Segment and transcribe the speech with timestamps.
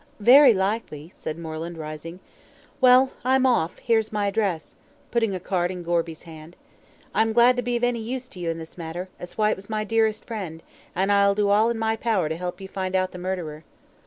[0.19, 2.21] "Very likely," said Moreland, rising.
[2.81, 4.73] "Well, I'm off; here's my address,"
[5.11, 6.55] putting a card in Gorby's, hand.
[7.13, 9.69] "I'm glad to be of any use to you in this matter, as Whyte was
[9.69, 10.63] my dearest friend,
[10.95, 13.63] and I'll do all in my power to help you to find out the murderer."